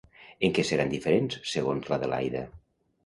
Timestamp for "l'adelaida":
1.93-2.43